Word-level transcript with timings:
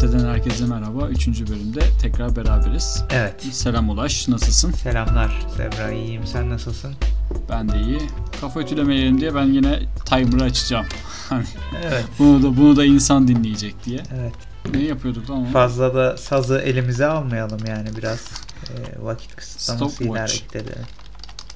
Kate'den 0.00 0.28
herkese 0.28 0.66
merhaba. 0.66 1.08
Üçüncü 1.08 1.46
bölümde 1.46 1.80
tekrar 2.02 2.36
beraberiz. 2.36 3.04
Evet. 3.10 3.42
Selam 3.42 3.88
Ulaş, 3.90 4.28
nasılsın? 4.28 4.70
Selamlar 4.72 5.46
Zebra, 5.56 5.92
iyiyim. 5.92 6.26
Sen 6.26 6.50
nasılsın? 6.50 6.94
Ben 7.50 7.68
de 7.68 7.80
iyi. 7.80 7.98
Kafa 8.40 8.60
ütülemeyelim 8.60 9.20
diye 9.20 9.34
ben 9.34 9.44
yine 9.44 9.78
timer'ı 10.06 10.44
açacağım. 10.44 10.86
Hani 11.28 11.44
Evet. 11.84 12.04
bunu 12.18 12.42
da 12.42 12.56
bunu 12.56 12.76
da 12.76 12.84
insan 12.84 13.28
dinleyecek 13.28 13.84
diye. 13.84 14.02
Evet. 14.20 14.34
Ne 14.74 14.82
yapıyorduk 14.82 15.30
lan? 15.30 15.44
Fazla 15.44 15.94
da 15.94 16.16
sazı 16.16 16.58
elimize 16.58 17.06
almayalım 17.06 17.60
yani 17.68 17.88
biraz 17.96 18.30
e, 18.68 19.04
vakit 19.04 19.36
kısıtlamasıyla 19.36 20.28
Stopwatch. 20.28 20.56
edelim. 20.56 20.84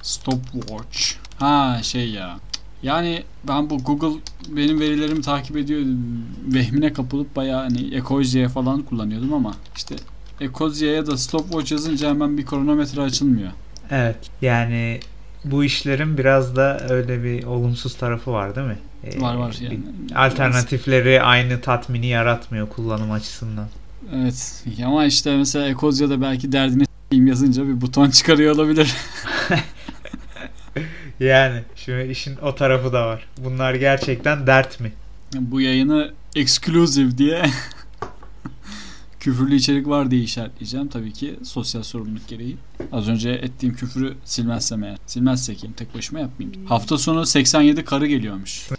Stopwatch. 0.01 0.99
Ha 1.39 1.79
şey 1.83 2.09
ya. 2.09 2.37
Yani 2.85 3.23
ben 3.47 3.69
bu 3.69 3.77
Google 3.77 4.19
benim 4.49 4.79
verilerimi 4.79 5.21
takip 5.21 5.57
ediyor 5.57 5.81
vehmine 6.47 6.93
kapılıp 6.93 7.35
bayağı 7.35 7.61
hani 7.61 7.95
Ecosia 7.95 8.49
falan 8.49 8.81
kullanıyordum 8.81 9.33
ama 9.33 9.55
işte 9.75 9.95
Ecosia'ya 10.41 11.07
da 11.07 11.17
stopwatch 11.17 11.71
yazınca 11.71 12.09
hemen 12.09 12.37
bir 12.37 12.45
kronometre 12.45 13.01
açılmıyor. 13.01 13.51
Evet. 13.91 14.15
Yani 14.41 14.99
bu 15.45 15.63
işlerin 15.63 16.17
biraz 16.17 16.55
da 16.55 16.87
öyle 16.89 17.23
bir 17.23 17.43
olumsuz 17.43 17.97
tarafı 17.97 18.31
var 18.31 18.55
değil 18.55 18.67
mi? 18.67 18.77
E, 19.03 19.21
Var 19.21 19.35
var 19.35 19.55
yani. 19.61 19.79
Alternatifleri 20.15 21.21
aynı 21.21 21.61
tatmini 21.61 22.07
yaratmıyor 22.07 22.69
kullanım 22.69 23.11
açısından. 23.11 23.67
Evet 24.15 24.63
ama 24.85 25.05
işte 25.05 25.37
mesela 25.37 25.67
Ecosia'da 25.67 26.21
belki 26.21 26.51
derdini 26.51 26.85
yazınca 27.11 27.67
bir 27.67 27.81
buton 27.81 28.09
çıkarıyor 28.09 28.55
olabilir. 28.55 28.93
Yani 31.19 31.61
şimdi 31.75 32.11
işin 32.11 32.37
o 32.37 32.55
tarafı 32.55 32.93
da 32.93 33.07
var. 33.07 33.27
Bunlar 33.37 33.73
gerçekten 33.73 34.47
dert 34.47 34.79
mi? 34.79 34.93
Bu 35.39 35.61
yayını 35.61 36.13
exclusive 36.35 37.17
diye 37.17 37.45
küfürlü 39.19 39.55
içerik 39.55 39.87
var 39.87 40.11
diye 40.11 40.21
işaretleyeceğim. 40.21 40.87
Tabii 40.87 41.13
ki 41.13 41.39
sosyal 41.43 41.83
sorumluluk 41.83 42.27
gereği. 42.27 42.57
Az 42.91 43.09
önce 43.09 43.29
ettiğim 43.29 43.75
küfürü 43.75 44.13
silmezsem 44.25 44.83
eğer. 44.83 44.97
Silmezsek 45.05 45.63
yani 45.63 45.75
tek 45.75 45.95
başıma 45.95 46.19
yapmayayım. 46.19 46.65
Hafta 46.65 46.97
sonu 46.97 47.25
87 47.25 47.85
karı 47.85 48.07
geliyormuş. 48.07 48.69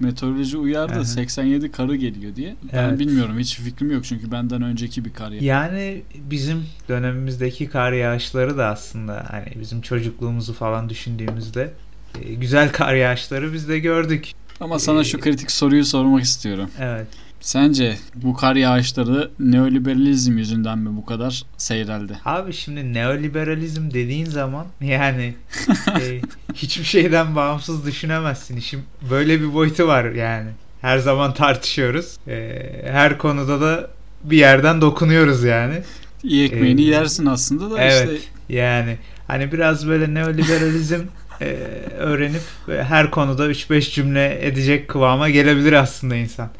Meteoroloji 0.00 0.56
uyardı 0.56 0.92
Aha. 0.92 1.04
87 1.04 1.72
karı 1.72 1.96
geliyor 1.96 2.36
diye. 2.36 2.56
Ben 2.72 2.78
Evet. 2.88 2.98
bilmiyorum 2.98 3.38
hiç 3.38 3.56
fikrim 3.56 3.90
yok 3.90 4.04
çünkü 4.04 4.32
benden 4.32 4.62
önceki 4.62 5.04
bir 5.04 5.12
kar 5.12 5.30
yağ- 5.30 5.44
Yani 5.44 6.02
bizim 6.30 6.64
dönemimizdeki 6.88 7.68
kar 7.68 7.92
yağışları 7.92 8.58
da 8.58 8.66
aslında 8.66 9.26
hani 9.30 9.46
bizim 9.60 9.80
çocukluğumuzu 9.80 10.52
falan 10.52 10.88
düşündüğümüzde 10.88 11.72
e, 12.22 12.34
güzel 12.34 12.72
kar 12.72 12.94
yağışları 12.94 13.52
biz 13.52 13.68
de 13.68 13.78
gördük. 13.78 14.32
Ama 14.60 14.78
sana 14.78 15.04
şu 15.04 15.18
Ee, 15.18 15.20
kritik 15.20 15.50
soruyu 15.50 15.84
sormak 15.84 16.22
istiyorum. 16.24 16.70
Evet. 16.80 17.06
Sence 17.44 17.96
bu 18.14 18.34
kar 18.34 18.56
yağışları 18.56 19.30
neoliberalizm 19.38 20.38
yüzünden 20.38 20.78
mi 20.78 20.96
bu 20.96 21.06
kadar 21.06 21.42
seyreldi? 21.56 22.18
Abi 22.24 22.52
şimdi 22.52 22.94
neoliberalizm 22.94 23.90
dediğin 23.90 24.24
zaman 24.24 24.66
yani 24.80 25.34
e, 26.00 26.20
hiçbir 26.54 26.84
şeyden 26.84 27.36
bağımsız 27.36 27.86
düşünemezsin. 27.86 28.56
İşin 28.56 28.82
böyle 29.10 29.40
bir 29.40 29.54
boyutu 29.54 29.86
var 29.86 30.04
yani. 30.04 30.50
Her 30.80 30.98
zaman 30.98 31.34
tartışıyoruz. 31.34 32.16
E, 32.28 32.62
her 32.86 33.18
konuda 33.18 33.60
da 33.60 33.90
bir 34.24 34.36
yerden 34.38 34.80
dokunuyoruz 34.80 35.44
yani. 35.44 35.82
İyi 36.22 36.44
ekmeğini 36.44 36.82
Ee, 36.82 36.84
yersin 36.84 37.26
aslında 37.26 37.70
da 37.70 37.82
Evet. 37.82 38.10
işte 38.12 38.28
Yani 38.48 38.96
hani 39.26 39.52
biraz 39.52 39.88
böyle 39.88 40.14
neoliberalizm 40.14 41.00
e, 41.40 41.46
öğrenip 41.98 42.42
ve 42.68 42.84
her 42.84 43.10
konuda 43.10 43.46
3-5 43.50 43.94
cümle 43.94 44.46
edecek 44.46 44.88
kıvama 44.88 45.30
gelebilir 45.30 45.72
aslında 45.72 46.16
insan. 46.16 46.50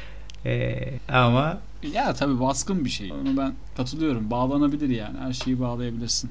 E, 0.45 0.79
ama 1.09 1.57
ya 1.93 2.13
tabii 2.13 2.39
baskın 2.39 2.85
bir 2.85 2.89
şey. 2.89 3.11
Onu 3.11 3.37
ben 3.37 3.53
katılıyorum. 3.77 4.31
Bağlanabilir 4.31 4.89
yani. 4.89 5.17
Her 5.19 5.33
şeyi 5.33 5.59
bağlayabilirsin. 5.59 6.29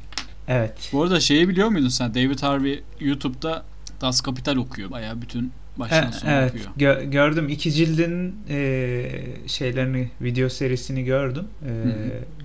evet. 0.48 0.90
Bu 0.92 1.02
arada 1.02 1.20
şeyi 1.20 1.48
biliyor 1.48 1.68
muydun 1.68 1.88
sen? 1.88 2.14
David 2.14 2.42
Harvey 2.42 2.82
YouTube'da 3.00 3.64
Das 4.00 4.20
Kapital 4.20 4.56
okuyor. 4.56 4.90
Bayağı 4.90 5.22
bütün 5.22 5.52
baştan 5.76 6.10
sona 6.10 6.30
evet 6.32 6.50
okuyor. 6.50 6.66
gö- 6.78 7.10
gördüm 7.10 7.48
iki 7.48 7.72
cildin 7.72 8.36
e, 8.48 9.10
şeylerini 9.46 10.10
video 10.20 10.48
serisini 10.48 11.04
gördüm 11.04 11.44
E, 11.66 11.72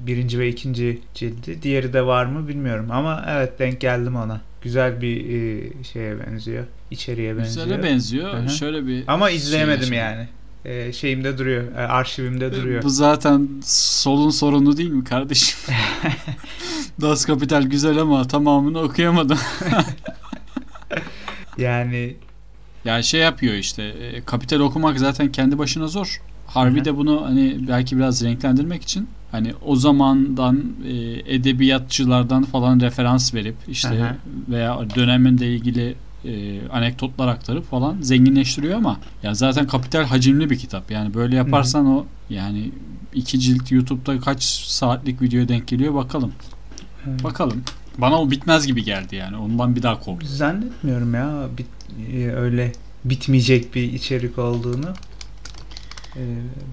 birinci 0.07 0.39
ve 0.39 0.49
ikinci 0.49 1.01
cildi 1.13 1.61
diğeri 1.61 1.93
de 1.93 2.05
var 2.05 2.25
mı 2.25 2.47
bilmiyorum 2.47 2.91
ama 2.91 3.25
evet 3.29 3.59
denk 3.59 3.81
geldim 3.81 4.15
ona 4.15 4.41
güzel 4.61 5.01
bir 5.01 5.17
e, 5.29 5.83
şeye 5.83 6.19
benziyor 6.27 6.65
içeriye 6.91 7.37
benziyor 7.37 7.65
Güzele 7.65 7.83
benziyor. 7.83 8.33
Hı 8.33 8.37
hı. 8.37 8.49
Şöyle 8.49 8.87
bir 8.87 9.03
ama 9.07 9.27
şey 9.27 9.37
izleyemedim 9.37 9.93
yaşadım. 9.93 9.97
yani 9.97 10.27
e, 10.65 10.93
şeyimde 10.93 11.37
duruyor 11.37 11.75
e, 11.75 11.87
arşivimde 11.87 12.53
duruyor 12.53 12.83
Bu 12.83 12.89
zaten 12.89 13.49
solun 13.65 14.29
sorunu 14.29 14.77
değil 14.77 14.89
mi 14.89 15.03
kardeşim? 15.03 15.59
Das 17.01 17.25
Kapital 17.25 17.63
güzel 17.63 17.97
ama 17.97 18.27
tamamını 18.27 18.79
okuyamadım. 18.79 19.37
yani 21.57 22.15
Yani 22.85 23.03
şey 23.03 23.21
yapıyor 23.21 23.53
işte 23.53 23.83
e, 23.83 24.21
kapital 24.21 24.59
okumak 24.59 24.99
zaten 24.99 25.31
kendi 25.31 25.57
başına 25.57 25.87
zor. 25.87 26.21
Harvey 26.47 26.75
Hı 26.75 26.81
hı. 26.81 26.85
de 26.85 26.97
bunu 26.97 27.25
hani 27.25 27.57
belki 27.67 27.97
biraz 27.97 28.23
renklendirmek 28.23 28.83
için 28.83 29.07
hani 29.31 29.53
o 29.65 29.75
zamandan 29.75 30.63
e, 30.87 30.93
edebiyatçılardan 31.35 32.43
falan 32.43 32.79
referans 32.79 33.33
verip 33.33 33.55
işte 33.67 33.89
Hı 33.89 34.03
hı. 34.03 34.15
veya 34.49 34.79
döneminle 34.95 35.55
ilgili 35.55 35.95
e, 36.25 36.61
anekdotlar 36.67 37.27
aktarıp 37.27 37.69
falan 37.69 37.97
zenginleştiriyor 38.01 38.77
ama 38.77 38.99
ya 39.23 39.33
zaten 39.33 39.67
kapital 39.67 40.03
hacimli 40.03 40.49
bir 40.49 40.57
kitap. 40.59 40.91
Yani 40.91 41.13
böyle 41.13 41.35
yaparsan 41.35 41.85
o 41.85 42.05
yani 42.29 42.71
iki 43.13 43.39
cilt 43.39 43.71
YouTube'da 43.71 44.19
kaç 44.19 44.43
saatlik 44.43 45.21
videoya 45.21 45.47
denk 45.47 45.67
geliyor 45.67 45.93
bakalım. 45.93 46.31
e, 47.07 47.23
Bakalım. 47.23 47.63
Bana 47.97 48.21
o 48.21 48.31
bitmez 48.31 48.67
gibi 48.67 48.83
geldi 48.83 49.15
yani. 49.15 49.37
Ondan 49.37 49.75
bir 49.75 49.83
daha 49.83 49.99
korktum. 49.99 50.27
zannetmiyorum 50.29 51.13
ya 51.13 51.47
bit, 51.57 51.67
e, 52.13 52.31
öyle 52.31 52.71
bitmeyecek 53.05 53.75
bir 53.75 53.93
içerik 53.93 54.37
olduğunu 54.39 54.85
E, 56.15 56.23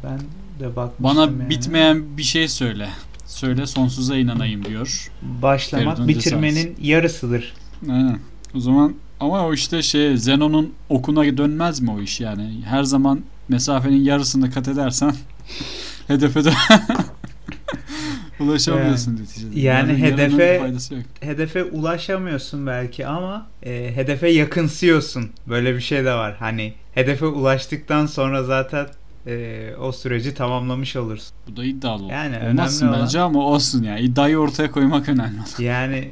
ben 0.04 0.18
de 0.60 0.76
bakmıştım 0.76 1.04
Bana 1.04 1.20
yani. 1.20 1.50
bitmeyen 1.50 2.16
bir 2.16 2.22
şey 2.22 2.48
söyle. 2.48 2.88
Söyle 3.26 3.66
sonsuza 3.66 4.16
inanayım 4.16 4.64
diyor. 4.64 5.10
başlamak 5.22 5.96
Feridun 5.96 6.08
bitirmenin 6.08 6.76
yarısıdır. 6.82 7.52
Aynen. 7.90 8.18
O 8.54 8.60
zaman 8.60 8.94
ama 9.20 9.46
o 9.46 9.54
işte 9.54 9.82
şey 9.82 10.16
Zenon'un 10.16 10.74
okuna 10.88 11.36
dönmez 11.36 11.80
mi 11.80 11.90
o 11.90 12.00
iş 12.00 12.20
yani? 12.20 12.62
Her 12.64 12.82
zaman 12.82 13.20
mesafenin 13.48 14.04
yarısını 14.04 14.50
kat 14.50 14.68
edersen 14.68 15.14
hedefe 16.08 16.44
de 16.44 16.52
ulaşamıyorsun 18.40 19.16
neticede. 19.16 19.60
yani 19.60 20.00
yarının 20.00 20.38
hedefe-. 20.38 21.02
Hedefe 21.20 21.64
ulaşamıyorsun 21.64 22.66
belki 22.66 23.06
ama 23.06 23.46
e, 23.62 23.92
hedefe 23.96 24.28
yakınsıyorsun. 24.28 25.30
Böyle 25.48 25.74
bir 25.76 25.80
şey 25.80 26.04
de 26.04 26.12
var. 26.12 26.36
Hani 26.38 26.74
hedefe 26.94 27.26
ulaştıktan 27.26 28.06
sonra 28.06 28.42
zaten 28.44 28.86
e, 29.26 29.70
o 29.80 29.92
süreci 29.92 30.34
tamamlamış 30.34 30.96
olursun. 30.96 31.36
Bu 31.48 31.56
da 31.56 31.64
iddialı. 31.64 32.12
Yani 32.12 32.36
Olmazsın 32.48 32.84
önemli 32.86 32.96
olan- 32.96 33.06
bence 33.06 33.20
ama 33.20 33.38
olsun 33.40 33.82
yani. 33.82 34.00
İddiayı 34.00 34.38
ortaya 34.38 34.70
koymak 34.70 35.08
önemli. 35.08 35.38
Yani 35.58 36.10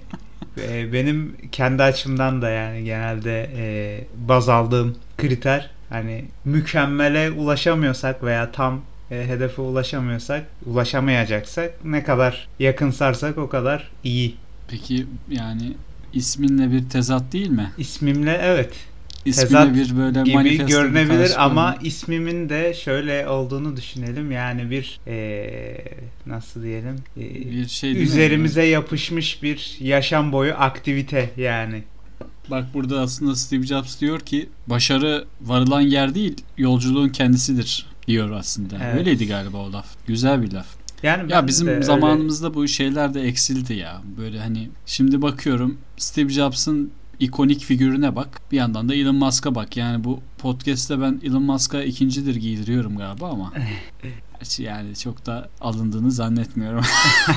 e, 0.62 0.92
benim 0.92 1.36
kendi 1.52 1.82
açımdan 1.82 2.42
da 2.42 2.50
yani 2.50 2.84
genelde 2.84 3.50
e, 3.56 4.04
baz 4.28 4.48
aldığım 4.48 4.96
kriter 5.18 5.70
hani 5.88 6.24
mükemmele 6.44 7.30
ulaşamıyorsak 7.30 8.22
veya 8.22 8.52
tam 8.52 8.80
e, 9.10 9.28
hedefe 9.28 9.62
ulaşamıyorsak, 9.62 10.44
ulaşamayacaksak 10.66 11.84
ne 11.84 12.04
kadar 12.04 12.48
yakınsarsak 12.58 13.38
o 13.38 13.48
kadar 13.48 13.90
iyi. 14.04 14.36
Peki 14.68 15.06
yani 15.30 15.72
isminle 16.12 16.72
bir 16.72 16.88
tezat 16.88 17.32
değil 17.32 17.50
mi? 17.50 17.72
İsmimle 17.78 18.40
evet 18.42 18.72
İsmine 19.24 19.74
bir 19.74 19.96
böyle 19.96 20.22
gibi 20.22 20.66
görünebilir 20.66 21.44
ama 21.44 21.76
ismimin 21.82 22.48
de 22.48 22.74
şöyle 22.74 23.28
olduğunu 23.28 23.76
düşünelim. 23.76 24.32
Yani 24.32 24.70
bir 24.70 25.00
eee, 25.06 25.84
nasıl 26.26 26.62
diyelim 26.62 26.96
eee, 27.16 27.24
bir 27.50 27.68
şey 27.68 27.90
değil 27.94 28.04
mi? 28.06 28.10
üzerimize 28.12 28.62
yapışmış 28.64 29.42
bir 29.42 29.76
yaşam 29.80 30.32
boyu 30.32 30.54
aktivite 30.54 31.30
yani. 31.36 31.82
Bak 32.50 32.64
burada 32.74 33.00
aslında 33.00 33.36
Steve 33.36 33.66
Jobs 33.66 34.00
diyor 34.00 34.20
ki 34.20 34.48
başarı 34.66 35.24
varılan 35.42 35.80
yer 35.80 36.14
değil 36.14 36.36
yolculuğun 36.58 37.08
kendisidir 37.08 37.86
diyor 38.06 38.30
aslında. 38.30 38.76
Evet. 38.84 38.98
Öyleydi 38.98 39.26
galiba 39.26 39.56
o 39.58 39.72
laf. 39.72 39.86
Güzel 40.06 40.42
bir 40.42 40.52
laf. 40.52 40.66
Yani 41.02 41.32
Ya 41.32 41.46
bizim 41.46 41.66
de 41.66 41.70
öyle- 41.70 41.82
zamanımızda 41.82 42.54
bu 42.54 42.68
şeyler 42.68 43.14
de 43.14 43.22
eksildi 43.22 43.74
ya. 43.74 44.02
Böyle 44.18 44.38
hani 44.40 44.68
şimdi 44.86 45.22
bakıyorum 45.22 45.78
Steve 45.96 46.28
Jobs'ın 46.28 46.90
ikonik 47.20 47.64
figürüne 47.64 48.16
bak. 48.16 48.40
Bir 48.52 48.56
yandan 48.56 48.88
da 48.88 48.94
Elon 48.94 49.16
Musk'a 49.16 49.54
bak. 49.54 49.76
Yani 49.76 50.04
bu 50.04 50.20
podcast'te 50.38 51.00
ben 51.00 51.20
Elon 51.24 51.42
Musk'a 51.42 51.82
ikincidir 51.82 52.34
giydiriyorum 52.36 52.96
galiba 52.96 53.28
ama 53.30 53.52
Gerçi 54.38 54.62
yani 54.62 54.96
çok 54.96 55.26
da 55.26 55.48
alındığını 55.60 56.12
zannetmiyorum. 56.12 56.84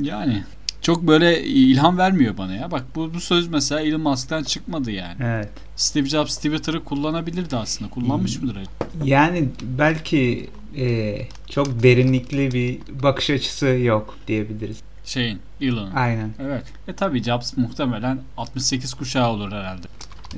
yani 0.00 0.42
çok 0.82 1.06
böyle 1.06 1.44
ilham 1.44 1.98
vermiyor 1.98 2.36
bana 2.38 2.54
ya. 2.54 2.70
Bak 2.70 2.84
bu, 2.94 3.14
bu 3.14 3.20
söz 3.20 3.48
mesela 3.48 3.80
Elon 3.80 4.00
Musk'tan 4.00 4.42
çıkmadı 4.42 4.90
yani. 4.90 5.16
Evet. 5.20 5.48
Steve 5.76 6.08
Jobs 6.08 6.36
Twitter'ı 6.36 6.84
kullanabilirdi 6.84 7.56
aslında. 7.56 7.90
Kullanmış 7.90 8.36
Hmm. 8.36 8.44
mıdır 8.44 8.56
acaba? 8.60 9.04
Yani 9.04 9.48
belki 9.62 10.50
e, 10.76 11.16
çok 11.50 11.82
derinlikli 11.82 12.52
bir 12.52 12.78
bakış 13.02 13.30
açısı 13.30 13.66
yok 13.66 14.16
diyebiliriz. 14.28 14.76
Şeyin, 15.04 15.40
Elon'un. 15.60 15.94
Aynen. 15.94 16.30
Evet. 16.42 16.64
E 16.88 16.92
tabi 16.92 17.22
Jobs 17.22 17.56
muhtemelen 17.56 18.18
68 18.36 18.94
kuşağı 18.94 19.30
olur 19.30 19.52
herhalde. 19.52 19.86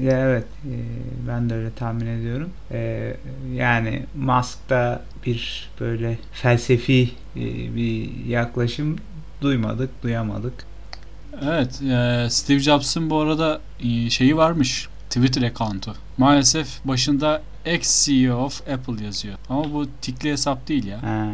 Ya 0.01 0.19
evet 0.19 0.45
e, 0.65 0.75
ben 1.29 1.51
de 1.51 1.55
öyle 1.55 1.71
tahmin 1.73 2.07
ediyorum. 2.07 2.51
E, 2.71 3.17
yani 3.55 4.07
Musk'ta 4.17 5.03
bir 5.27 5.71
böyle 5.81 6.19
felsefi 6.33 7.11
e, 7.37 7.41
bir 7.77 8.25
yaklaşım 8.27 8.97
duymadık, 9.41 10.03
duyamadık. 10.03 10.67
Evet, 11.45 11.83
e, 11.83 12.27
Steve 12.31 12.59
Jobs'ın 12.59 13.11
bu 13.11 13.21
arada 13.21 13.61
e, 13.81 14.11
şeyi 14.11 14.37
varmış. 14.37 14.89
Twitter 15.11 15.43
account'u. 15.43 15.95
Maalesef 16.19 16.85
başında 16.85 17.43
ex-CEO 17.65 18.37
of 18.37 18.69
Apple 18.69 19.05
yazıyor. 19.05 19.35
Ama 19.49 19.73
bu 19.73 19.87
tikli 20.03 20.31
hesap 20.31 20.69
değil 20.69 20.87
ya. 20.87 21.03
Ha. 21.03 21.27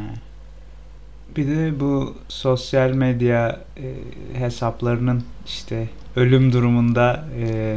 Bir 1.37 1.47
de 1.49 1.81
bu 1.81 2.15
sosyal 2.29 2.91
medya 2.91 3.61
e, 3.77 3.95
hesaplarının 4.39 5.23
işte 5.47 5.89
ölüm 6.17 6.53
durumunda 6.53 7.25
e, 7.41 7.77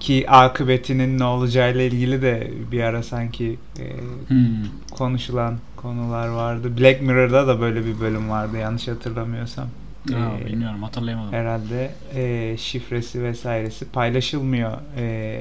ki 0.00 0.30
akıbetinin 0.30 1.18
ne 1.18 1.24
olacağıyla 1.24 1.82
ilgili 1.82 2.22
de 2.22 2.50
bir 2.72 2.80
ara 2.82 3.02
sanki 3.02 3.58
e, 3.78 3.84
Hmm. 4.28 4.46
konuşulan 4.90 5.54
konular 5.76 6.28
vardı. 6.28 6.78
Black 6.78 7.02
Mirror'da 7.02 7.46
da 7.46 7.60
böyle 7.60 7.84
bir 7.86 8.00
bölüm 8.00 8.30
vardı 8.30 8.56
yanlış 8.58 8.88
hatırlamıyorsam. 8.88 9.66
Aa, 10.14 10.38
Ee, 10.42 10.46
bilmiyorum 10.46 10.82
hatırlayamadım. 10.82 11.32
Herhalde 11.32 11.90
e, 12.14 12.56
şifresi 12.58 13.22
vesairesi 13.22 13.84
paylaşılmıyor 13.84 14.72
e, 14.98 15.40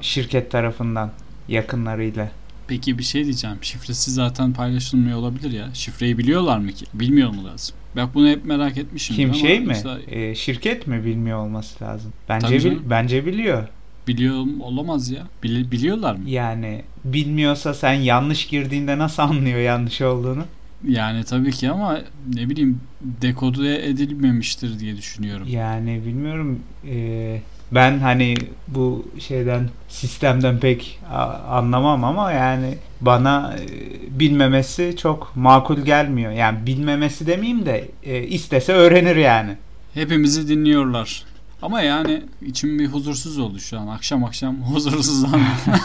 şirket 0.00 0.50
tarafından 0.50 1.10
yakınlarıyla. 1.48 2.28
Peki 2.72 2.98
bir 2.98 3.02
şey 3.02 3.24
diyeceğim. 3.24 3.56
Şifresi 3.62 4.10
zaten 4.10 4.52
paylaşılmıyor 4.52 5.18
olabilir 5.18 5.50
ya. 5.50 5.68
Şifreyi 5.74 6.18
biliyorlar 6.18 6.58
mı 6.58 6.72
ki? 6.72 6.86
Bilmiyor 6.94 7.30
mu 7.30 7.44
lazım? 7.44 7.76
Bak 7.96 8.14
bunu 8.14 8.28
hep 8.28 8.44
merak 8.44 8.78
etmişim. 8.78 9.16
Kim 9.16 9.34
şey 9.34 9.60
mi? 9.60 9.66
mesela 9.66 9.98
E, 10.08 10.34
şirket 10.34 10.86
mi 10.86 11.04
bilmiyor 11.04 11.38
olması 11.38 11.84
lazım. 11.84 12.12
Bence 12.28 12.64
bil- 12.64 12.78
bence 12.90 13.26
biliyor. 13.26 13.68
biliyor 14.08 14.44
olamaz 14.60 15.10
ya. 15.10 15.26
Bili- 15.44 15.70
biliyorlar 15.70 16.14
mı? 16.14 16.30
Yani 16.30 16.82
bilmiyorsa 17.04 17.74
sen 17.74 17.92
yanlış 17.92 18.46
girdiğinde 18.46 18.98
nasıl 18.98 19.22
anlıyor 19.22 19.58
yanlış 19.58 20.00
olduğunu? 20.00 20.44
Yani 20.88 21.24
tabii 21.24 21.50
ki 21.52 21.70
ama 21.70 22.00
ne 22.34 22.48
bileyim 22.48 22.80
dekode 23.02 23.88
edilmemiştir 23.88 24.78
diye 24.78 24.96
düşünüyorum. 24.96 25.46
Yani 25.50 26.00
bilmiyorum. 26.06 26.60
e, 26.88 27.40
ben 27.74 27.98
hani 27.98 28.34
bu 28.68 29.06
şeyden 29.18 29.68
sistemden 29.88 30.58
pek 30.58 31.00
anlamam 31.48 32.04
ama 32.04 32.32
yani 32.32 32.78
bana 33.00 33.54
e, 33.56 34.20
bilmemesi 34.20 34.94
çok 34.96 35.32
makul 35.36 35.78
gelmiyor. 35.78 36.32
Yani 36.32 36.66
bilmemesi 36.66 37.26
demeyeyim 37.26 37.66
de 37.66 37.88
e, 38.02 38.22
istese 38.22 38.72
öğrenir 38.72 39.16
yani. 39.16 39.56
Hepimizi 39.94 40.48
dinliyorlar. 40.48 41.24
Ama 41.62 41.82
yani 41.82 42.22
içim 42.46 42.78
bir 42.78 42.86
huzursuz 42.86 43.38
oldu 43.38 43.58
şu 43.58 43.78
an. 43.80 43.86
Akşam 43.86 44.24
akşam 44.24 44.62
huzursuzlandım. 44.62 45.46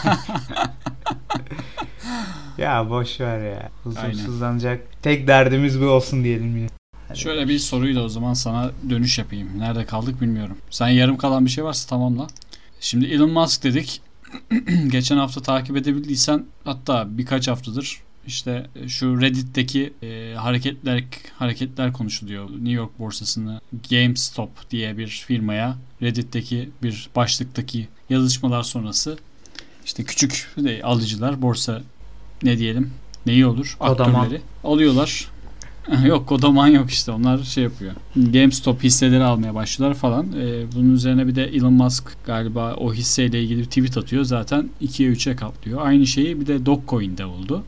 Ya 2.58 2.90
boş 2.90 3.20
ver 3.20 3.50
ya. 3.50 3.68
Huzursuzlanacak. 3.84 5.02
Tek 5.02 5.26
derdimiz 5.26 5.80
bu 5.80 5.84
olsun 5.84 6.24
diyelim 6.24 6.56
yine. 6.56 6.68
Şöyle 7.14 7.48
bir 7.48 7.58
soruyla 7.58 8.02
o 8.02 8.08
zaman 8.08 8.34
sana 8.34 8.70
dönüş 8.90 9.18
yapayım. 9.18 9.58
Nerede 9.58 9.84
kaldık 9.84 10.20
bilmiyorum. 10.20 10.58
Sen 10.70 10.88
yarım 10.88 11.16
kalan 11.16 11.44
bir 11.44 11.50
şey 11.50 11.64
varsa 11.64 11.88
tamamla. 11.88 12.26
Şimdi 12.80 13.06
Elon 13.06 13.30
Musk 13.30 13.64
dedik. 13.64 14.00
Geçen 14.88 15.16
hafta 15.16 15.42
takip 15.42 15.76
edebildiysen 15.76 16.44
hatta 16.64 17.18
birkaç 17.18 17.48
haftadır 17.48 18.02
işte 18.26 18.66
şu 18.88 19.20
Reddit'teki 19.20 19.92
e, 20.02 20.34
hareketler 20.36 21.04
hareketler 21.38 21.92
konuşuluyor. 21.92 22.50
New 22.50 22.70
York 22.70 22.98
borsasını 22.98 23.60
GameStop 23.90 24.70
diye 24.70 24.98
bir 24.98 25.06
firmaya 25.06 25.76
Reddit'teki 26.02 26.70
bir 26.82 27.08
başlıktaki 27.16 27.88
yazışmalar 28.10 28.62
sonrası 28.62 29.18
işte 29.84 30.04
küçük 30.04 30.48
de 30.56 30.80
alıcılar 30.82 31.42
borsa 31.42 31.82
ne 32.42 32.58
diyelim 32.58 32.92
neyi 33.26 33.46
olur 33.46 33.76
Kodaman. 33.78 34.14
aktörleri 34.14 34.42
alıyorlar. 34.64 35.28
yok 36.06 36.26
kodaman 36.26 36.66
yok 36.66 36.90
işte 36.90 37.12
onlar 37.12 37.42
şey 37.42 37.64
yapıyor. 37.64 37.92
GameStop 38.16 38.82
hisseleri 38.82 39.24
almaya 39.24 39.54
başlıyorlar 39.54 39.98
falan. 39.98 40.26
Ee, 40.32 40.64
bunun 40.76 40.94
üzerine 40.94 41.26
bir 41.26 41.34
de 41.34 41.44
Elon 41.44 41.72
Musk 41.72 42.16
galiba 42.26 42.74
o 42.74 42.94
hisseyle 42.94 43.42
ilgili 43.42 43.60
bir 43.60 43.64
tweet 43.64 43.96
atıyor. 43.96 44.24
Zaten 44.24 44.68
2'ye 44.82 45.10
3'e 45.10 45.36
katlıyor. 45.36 45.86
Aynı 45.86 46.06
şeyi 46.06 46.40
bir 46.40 46.46
de 46.46 46.66
Dogecoin'de 46.66 47.24
oldu. 47.24 47.64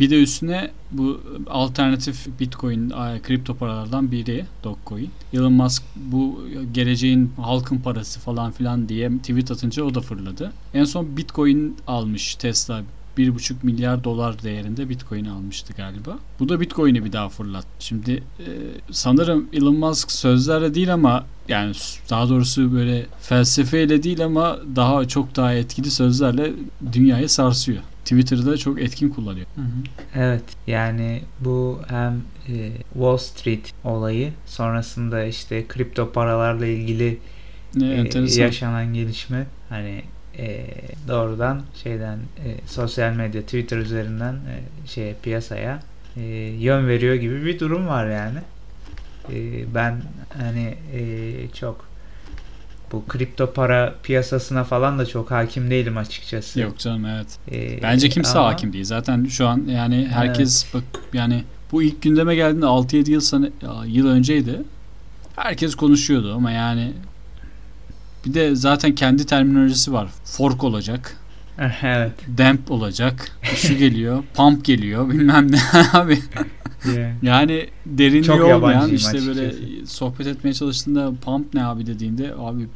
Bir 0.00 0.10
de 0.10 0.22
üstüne 0.22 0.70
bu 0.92 1.20
alternatif 1.46 2.26
Bitcoin 2.40 2.90
kripto 3.22 3.54
paralardan 3.54 4.12
biri 4.12 4.44
Dogecoin. 4.64 5.10
Elon 5.32 5.52
Musk 5.52 5.82
bu 5.96 6.44
geleceğin 6.72 7.32
halkın 7.36 7.78
parası 7.78 8.20
falan 8.20 8.52
filan 8.52 8.88
diye 8.88 9.18
tweet 9.18 9.50
atınca 9.50 9.84
o 9.84 9.94
da 9.94 10.00
fırladı. 10.00 10.52
En 10.74 10.84
son 10.84 11.16
Bitcoin 11.16 11.76
almış 11.86 12.34
Tesla 12.34 12.82
1,5 13.18 13.54
milyar 13.62 14.04
dolar 14.04 14.42
değerinde 14.42 14.88
Bitcoin 14.88 15.24
almıştı 15.24 15.72
galiba. 15.76 16.18
Bu 16.40 16.48
da 16.48 16.60
Bitcoin'i 16.60 17.04
bir 17.04 17.12
daha 17.12 17.28
fırlat. 17.28 17.66
Şimdi 17.78 18.12
e, 18.12 18.46
sanırım 18.90 19.48
Elon 19.52 19.76
Musk 19.76 20.12
sözlerle 20.12 20.74
değil 20.74 20.94
ama 20.94 21.24
yani 21.48 21.72
daha 22.10 22.28
doğrusu 22.28 22.72
böyle 22.72 23.06
felsefeyle 23.20 24.02
değil 24.02 24.24
ama 24.24 24.58
daha 24.76 25.08
çok 25.08 25.36
daha 25.36 25.54
etkili 25.54 25.90
sözlerle 25.90 26.52
dünyayı 26.92 27.28
sarsıyor. 27.28 27.82
Twitter'da 28.04 28.56
çok 28.56 28.82
etkin 28.82 29.08
kullanıyor. 29.08 29.46
Evet 30.14 30.44
yani 30.66 31.22
bu 31.40 31.80
hem 31.88 32.22
e, 32.48 32.72
Wall 32.92 33.16
Street 33.16 33.72
olayı 33.84 34.32
sonrasında 34.46 35.24
işte 35.24 35.66
kripto 35.68 36.12
paralarla 36.12 36.66
ilgili 36.66 37.18
Ne 37.74 38.08
e, 38.14 38.40
yaşanan 38.40 38.94
gelişme 38.94 39.46
hani 39.68 40.02
e, 40.40 40.66
doğrudan 41.08 41.62
şeyden 41.82 42.16
e, 42.16 42.66
sosyal 42.66 43.12
medya 43.12 43.42
Twitter 43.42 43.76
üzerinden 43.76 44.32
e, 44.34 44.86
şeye 44.86 45.14
piyasaya 45.22 45.80
e, 46.16 46.22
yön 46.58 46.88
veriyor 46.88 47.14
gibi 47.14 47.44
bir 47.44 47.58
durum 47.58 47.86
var 47.86 48.10
yani. 48.10 48.38
E, 49.32 49.64
ben 49.74 50.02
hani 50.38 50.74
e, 50.94 51.02
çok 51.54 51.90
bu 52.92 53.04
kripto 53.08 53.52
para 53.52 53.94
piyasasına 54.02 54.64
falan 54.64 54.98
da 54.98 55.06
çok 55.06 55.30
hakim 55.30 55.70
değilim 55.70 55.96
açıkçası. 55.96 56.60
Yok 56.60 56.78
canım 56.78 57.06
evet. 57.06 57.26
E, 57.52 57.82
Bence 57.82 58.08
kimse 58.08 58.38
ama- 58.38 58.48
hakim 58.48 58.72
değil. 58.72 58.84
Zaten 58.84 59.24
şu 59.24 59.46
an 59.46 59.64
yani 59.68 60.08
herkes 60.12 60.74
bak 60.74 60.82
yani 61.12 61.44
bu 61.72 61.82
ilk 61.82 62.02
gündeme 62.02 62.34
geldiğinde 62.34 62.66
6-7 62.66 63.10
yıl 63.10 63.20
sana 63.20 63.48
yıl 63.86 64.06
önceydi. 64.06 64.62
Herkes 65.36 65.74
konuşuyordu 65.74 66.34
ama 66.34 66.50
yani 66.50 66.92
bir 68.26 68.34
de 68.34 68.54
zaten 68.56 68.94
kendi 68.94 69.26
terminolojisi 69.26 69.92
var. 69.92 70.08
Fork 70.24 70.64
olacak. 70.64 71.16
evet. 71.82 72.12
Damp 72.38 72.70
olacak. 72.70 73.32
Şu 73.56 73.76
geliyor. 73.76 74.22
Pump 74.34 74.64
geliyor. 74.64 75.10
Bilmem 75.10 75.52
ne 75.52 75.58
abi. 75.92 76.18
Yeah. 76.96 77.12
Yani 77.22 77.66
derinliği 77.86 78.22
Çok 78.24 78.44
olmayan 78.44 78.90
işte 78.90 79.12
böyle 79.26 79.46
açıkçası. 79.48 79.86
sohbet 79.86 80.26
etmeye 80.26 80.54
çalıştığında 80.54 81.12
pump 81.24 81.54
ne 81.54 81.64
abi 81.64 81.86
dediğinde 81.86 82.34
abi 82.38 82.66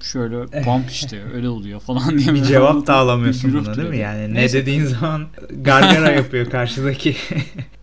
şöyle 0.00 0.46
pump 0.62 0.90
işte 0.90 1.22
öyle 1.34 1.48
oluyor 1.48 1.80
falan 1.80 2.10
diye 2.18 2.28
bir 2.28 2.32
böyle 2.34 2.44
cevap 2.44 2.86
da 2.86 2.94
alamıyorsun 2.94 3.52
buna 3.52 3.76
değil 3.76 3.88
mi? 3.88 3.98
Yani 3.98 4.34
Neyse. 4.34 4.58
ne 4.58 4.62
dediğin 4.62 4.84
zaman 4.84 5.26
gargara 5.62 6.10
yapıyor 6.10 6.50
karşıdaki. 6.50 7.16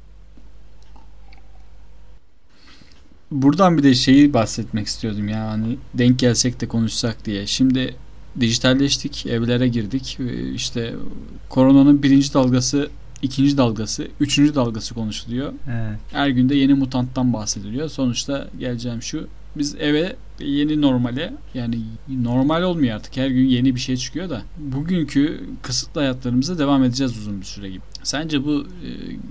Buradan 3.32 3.78
bir 3.78 3.84
de 3.84 3.94
şeyi 3.96 4.34
bahsetmek 4.34 4.88
istiyordum 4.88 5.28
ya 5.30 5.50
hani 5.50 5.78
denk 5.94 6.20
gelsek 6.20 6.62
de 6.62 6.68
konuşsak 6.68 7.26
diye. 7.26 7.48
Şimdi 7.48 7.96
dijitalleştik, 8.40 9.26
evlere 9.26 9.68
girdik. 9.68 10.18
Ee, 10.20 10.54
İşte 10.54 10.94
koronanın 11.50 12.04
birinci 12.04 12.34
dalgası, 12.34 12.90
ikinci 13.22 13.58
dalgası, 13.58 14.08
üçüncü 14.20 14.56
dalgası 14.56 14.94
konuşuluyor. 14.94 15.54
evet. 15.68 16.00
Her 16.12 16.30
günde 16.30 16.56
yeni 16.56 16.74
mutanttan 16.74 17.34
bahsediliyor. 17.34 17.90
Sonuçta 17.90 18.48
geleceğim 18.60 19.02
şu. 19.02 19.28
Biz 19.56 19.76
eve 19.76 20.16
yeni 20.40 20.82
normale 20.82 21.34
yani 21.54 21.80
normal 22.24 22.62
olmuyor 22.62 22.96
artık. 22.96 23.18
Her 23.18 23.28
gün 23.28 23.46
yeni 23.46 23.76
bir 23.76 23.80
şey 23.80 23.98
çıkıyor 23.98 24.30
da 24.30 24.42
bugünkü 24.58 25.44
kısıtlı 25.62 26.02
hayatlarımıza 26.02 26.58
devam 26.58 26.84
edeceğiz 26.84 27.18
uzun 27.18 27.42
bir 27.42 27.46
süre 27.46 27.70
gibi. 27.70 27.82
Sence 28.04 28.46
bu 28.46 28.68
e, 28.86 28.90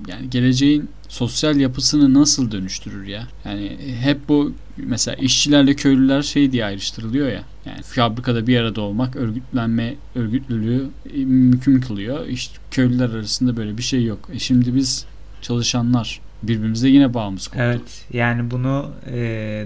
yani 0.09 0.31
geleceğin 0.31 0.89
sosyal 1.09 1.57
yapısını 1.57 2.15
nasıl 2.15 2.51
dönüştürür 2.51 3.07
ya? 3.07 3.27
Yani 3.45 3.77
hep 4.01 4.29
bu 4.29 4.53
mesela 4.77 5.15
işçilerle 5.15 5.75
köylüler 5.75 6.23
şey 6.23 6.53
diye 6.53 6.65
ayrıştırılıyor 6.65 7.29
ya. 7.29 7.45
Yani 7.67 7.83
fabrikada 7.83 8.47
bir 8.47 8.57
arada 8.57 8.81
olmak 8.81 9.17
örgütlenme 9.17 9.95
örgütlülüğü 10.15 10.89
e, 11.15 11.25
mümkün 11.25 11.81
kılıyor. 11.81 12.27
İşte 12.27 12.59
köylüler 12.71 13.11
arasında 13.11 13.57
böyle 13.57 13.79
bir 13.79 13.83
şey 13.83 14.05
yok. 14.05 14.29
E 14.33 14.39
şimdi 14.39 14.75
biz 14.75 15.07
çalışanlar 15.43 16.21
birbirimize 16.43 16.89
yine 16.89 17.15
bağımız 17.15 17.49
koptu. 17.49 17.63
Evet 17.63 18.05
yani 18.13 18.51
bunu 18.51 18.91
e, 19.13 19.19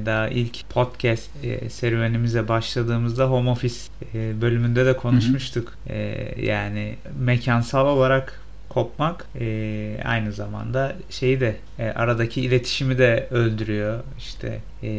daha 0.07 0.29
ilk 0.29 0.69
podcast 0.71 1.31
e, 1.45 1.71
serüvenimize 1.71 2.49
başladığımızda 2.49 3.31
home 3.31 3.51
office 3.51 3.75
e, 4.15 4.41
bölümünde 4.41 4.87
de 4.87 4.97
konuşmuştuk. 4.97 5.75
E, 5.89 6.29
yani 6.47 6.95
mekansal 7.19 7.87
olarak 7.87 8.41
kopmak 8.69 9.27
e, 9.41 9.99
aynı 10.05 10.33
zamanda 10.33 10.97
şeyi 11.11 11.41
de 11.41 11.57
e, 11.79 11.89
aradaki 11.89 12.41
iletişimi 12.41 12.99
de 12.99 13.29
öldürüyor. 13.31 14.01
İşte 14.19 14.61
e, 14.83 14.91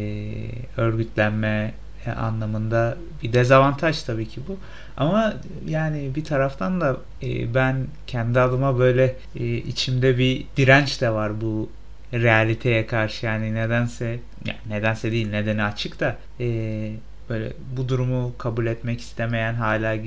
örgütlenme 0.77 1.73
anlamında 2.13 2.97
bir 3.23 3.33
dezavantaj 3.33 4.03
tabii 4.03 4.27
ki 4.27 4.41
bu. 4.47 4.57
Ama 4.97 5.33
yani 5.67 6.11
bir 6.15 6.23
taraftan 6.23 6.81
da 6.81 6.97
e, 7.23 7.53
ben 7.53 7.87
kendi 8.07 8.39
adıma 8.39 8.79
böyle 8.79 9.15
e, 9.35 9.45
içimde 9.57 10.17
bir 10.17 10.45
direnç 10.57 11.01
de 11.01 11.09
var 11.09 11.41
bu 11.41 11.69
realiteye 12.13 12.87
karşı 12.87 13.25
yani 13.25 13.53
nedense 13.53 14.19
ya 14.45 14.55
nedense 14.69 15.11
değil 15.11 15.29
nedeni 15.29 15.63
açık 15.63 15.99
da 15.99 16.17
e, 16.39 16.91
böyle 17.29 17.53
bu 17.77 17.89
durumu 17.89 18.33
kabul 18.37 18.65
etmek 18.65 19.01
istemeyen 19.01 19.53
hala 19.53 19.97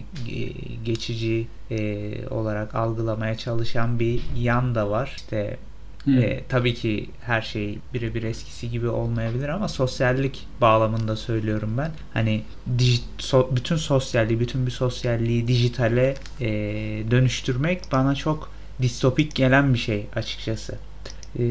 geçici 0.85 1.47
e, 1.71 2.29
olarak 2.29 2.75
algılamaya 2.75 3.37
çalışan 3.37 3.99
bir 3.99 4.21
yan 4.37 4.75
da 4.75 4.91
var. 4.91 5.15
İşte 5.17 5.57
Hmm. 6.05 6.19
E, 6.19 6.41
tabii 6.49 6.75
ki 6.75 7.11
her 7.21 7.43
şey 7.43 7.79
birebir 7.95 8.23
eskisi 8.23 8.71
gibi 8.71 8.89
olmayabilir 8.89 9.49
ama 9.49 9.69
sosyallik 9.69 10.47
bağlamında 10.61 11.17
söylüyorum 11.17 11.75
ben. 11.79 11.91
Hani 12.15 12.43
dij, 12.79 13.01
so, 13.19 13.49
bütün 13.57 13.77
sosyalliği, 13.77 14.41
bütün 14.41 14.67
bir 14.67 14.71
sosyalliği 14.71 15.49
dijitale 15.49 16.15
e, 16.41 16.49
dönüştürmek 17.11 17.83
bana 17.93 18.15
çok 18.15 18.51
distopik 18.83 19.35
gelen 19.35 19.75
bir 19.75 19.79
şey 19.79 20.07
açıkçası. 20.17 20.79
E, 21.39 21.43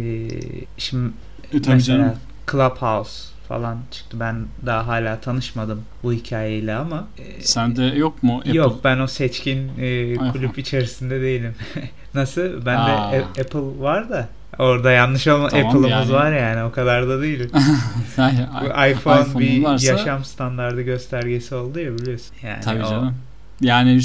şimdi 0.78 1.12
e, 1.54 1.58
mesela 1.68 1.80
canım. 1.80 2.16
Clubhouse 2.52 3.37
falan 3.48 3.78
çıktı. 3.92 4.20
Ben 4.20 4.46
daha 4.66 4.88
hala 4.88 5.20
tanışmadım 5.20 5.82
bu 6.04 6.14
hikayeyle 6.14 6.76
ama. 6.76 7.08
E, 7.18 7.42
Sende 7.42 7.84
yok 7.84 8.24
mu 8.24 8.38
Apple? 8.38 8.58
Yok 8.58 8.80
ben 8.84 9.00
o 9.00 9.08
seçkin 9.08 9.72
e, 9.80 10.16
kulüp 10.32 10.58
içerisinde 10.58 11.22
değilim. 11.22 11.56
Nasıl? 12.14 12.66
Bende 12.66 12.92
Apple 13.26 13.80
var 13.80 14.10
da 14.10 14.30
Orada 14.60 14.92
yanlış 14.92 15.28
olma 15.28 15.50
tamam 15.50 15.68
Apple'ımız 15.68 15.92
yani. 15.92 16.12
var 16.12 16.32
yani 16.32 16.64
o 16.64 16.72
kadar 16.72 17.08
da 17.08 17.22
değil. 17.22 17.50
Bu 18.62 18.66
iPhone 18.66 18.92
iPhone 18.92 19.40
bir 19.40 19.64
varsa... 19.64 19.92
yaşam 19.92 20.26
standardı 20.26 20.82
göstergesi 20.82 21.56
oldu 21.56 21.80
ya 21.80 21.98
biliyorsun. 21.98 22.36
Yani 22.44 22.62
Tabii 22.64 22.84
o... 22.84 22.90
canım. 22.90 23.16
Yani 23.62 24.02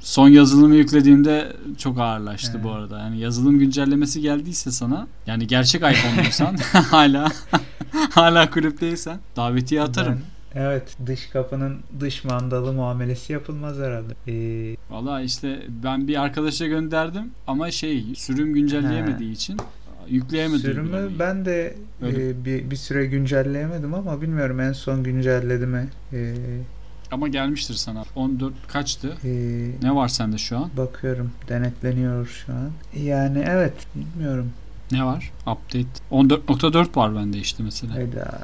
son 0.00 0.28
yazılımı 0.28 0.74
yüklediğimde 0.74 1.52
çok 1.78 1.98
ağırlaştı 1.98 2.52
evet. 2.54 2.64
bu 2.64 2.70
arada. 2.70 2.98
Yani 2.98 3.18
yazılım 3.18 3.58
güncellemesi 3.58 4.20
geldiyse 4.20 4.70
sana 4.70 5.06
yani 5.26 5.46
gerçek 5.46 5.82
iPhone'luysan 5.82 6.56
hala 6.90 7.28
hala 8.10 8.50
kulüpteysen 8.50 9.18
davetiye 9.36 9.82
atarım. 9.82 10.20
Ben, 10.54 10.60
evet 10.60 10.96
dış 11.06 11.26
kapının 11.26 11.78
dış 12.00 12.24
mandalı 12.24 12.72
muamelesi 12.72 13.32
yapılmaz 13.32 13.78
herhalde. 13.78 14.14
Ee... 14.28 14.76
Valla 14.90 15.20
işte 15.20 15.62
ben 15.84 16.08
bir 16.08 16.22
arkadaşa 16.22 16.66
gönderdim 16.66 17.30
ama 17.46 17.70
şey 17.70 18.04
sürüm 18.16 18.54
güncelleyemediği 18.54 19.30
He. 19.30 19.32
için 19.32 19.56
yükleyemedim. 20.08 20.60
Sürümü 20.60 21.10
ben 21.18 21.44
de 21.44 21.76
e, 22.02 22.44
bir, 22.44 22.70
bir 22.70 22.76
süre 22.76 23.06
güncelleyemedim 23.06 23.94
ama 23.94 24.22
bilmiyorum 24.22 24.60
en 24.60 24.72
son 24.72 25.02
güncelledi 25.02 25.66
mi. 25.66 25.88
E, 26.12 26.34
ama 27.12 27.28
gelmiştir 27.28 27.74
sana. 27.74 28.04
14 28.16 28.52
kaçtı? 28.68 29.16
Ee, 29.24 29.70
ne 29.82 29.94
var 29.94 30.08
sende 30.08 30.38
şu 30.38 30.58
an? 30.58 30.70
Bakıyorum. 30.76 31.30
Denetleniyor 31.48 32.26
şu 32.26 32.52
an. 32.52 32.70
Yani 33.02 33.44
evet. 33.48 33.74
Bilmiyorum. 33.94 34.52
Ne 34.92 35.04
var? 35.04 35.30
Update. 35.40 35.86
14.4 36.10 36.96
var 36.96 37.16
bende 37.16 37.38
işte 37.38 37.62
mesela. 37.62 37.94
Hayda. 37.94 38.38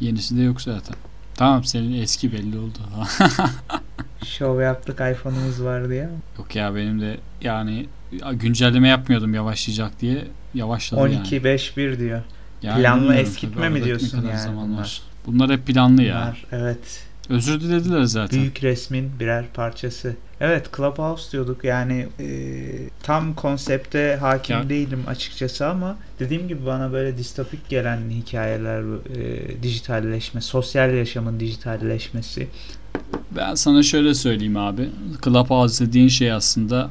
Yenisi 0.00 0.36
de 0.36 0.42
yok 0.42 0.62
zaten. 0.62 0.96
Tamam 1.34 1.64
senin 1.64 2.02
eski 2.02 2.32
belli 2.32 2.58
oldu. 2.58 2.78
Şov 4.24 4.60
yaptık 4.60 5.00
iPhone'umuz 5.12 5.62
var 5.62 5.88
diye. 5.88 6.08
Yok 6.38 6.56
ya 6.56 6.74
benim 6.74 7.00
de 7.00 7.18
yani 7.40 7.86
güncelleme 8.32 8.88
yapmıyordum 8.88 9.34
yavaşlayacak 9.34 10.00
diye 10.00 10.24
yavaşladı 10.54 11.00
12 11.00 11.34
yani. 11.34 11.44
5 11.44 11.76
1 11.76 11.98
diyor. 11.98 12.22
Yani 12.62 12.80
Planlı 12.80 13.14
eskitme 13.14 13.68
mi 13.68 13.84
diyorsun 13.84 14.28
yani 14.28 14.56
bunlar? 14.56 15.02
Bunlar 15.26 15.50
hep 15.50 15.66
planlı 15.66 16.02
ya. 16.02 16.14
Bunlar, 16.14 16.62
evet. 16.62 17.04
Özür 17.28 17.60
dilediler 17.60 18.02
zaten. 18.02 18.40
Büyük 18.40 18.62
resmin 18.62 19.10
birer 19.20 19.44
parçası. 19.54 20.16
Evet 20.40 20.70
Clubhouse 20.76 21.32
diyorduk 21.32 21.64
yani 21.64 22.06
e, 22.20 22.26
tam 23.02 23.34
konsepte 23.34 24.18
hakim 24.20 24.56
ya. 24.56 24.68
değilim 24.68 25.04
açıkçası 25.06 25.66
ama 25.66 25.96
dediğim 26.18 26.48
gibi 26.48 26.66
bana 26.66 26.92
böyle 26.92 27.18
distopik 27.18 27.68
gelen 27.68 28.10
hikayeler 28.10 28.82
e, 29.16 29.62
dijitalleşme, 29.62 30.40
sosyal 30.40 30.94
yaşamın 30.94 31.40
dijitalleşmesi. 31.40 32.48
Ben 33.36 33.54
sana 33.54 33.82
şöyle 33.82 34.14
söyleyeyim 34.14 34.56
abi. 34.56 34.88
Clubhouse 35.24 35.86
dediğin 35.86 36.08
şey 36.08 36.32
aslında 36.32 36.90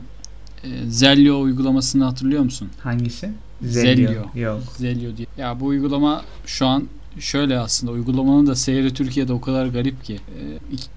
e, 0.63 0.67
Zello 0.87 1.41
uygulamasını 1.41 2.03
hatırlıyor 2.03 2.43
musun? 2.43 2.69
Hangisi? 2.79 3.29
Zello. 3.61 4.25
Yok. 4.35 4.61
Zello 4.77 5.17
diye. 5.17 5.27
Ya 5.37 5.59
bu 5.59 5.65
uygulama 5.65 6.21
şu 6.45 6.65
an 6.65 6.87
şöyle 7.19 7.59
aslında 7.59 7.91
uygulamanın 7.91 8.47
da 8.47 8.55
seyri 8.55 8.93
Türkiye'de 8.93 9.33
o 9.33 9.41
kadar 9.41 9.65
garip 9.65 10.03
ki. 10.03 10.13
E, 10.13 10.41